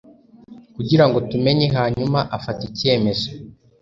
Kugirango 0.75 1.17
tumenye 1.29 1.67
hanyuma 1.77 2.19
afata 2.37 2.61
icyemezo 2.69 3.27